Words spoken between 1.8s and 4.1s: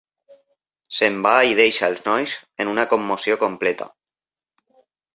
els nois en una commoció completa.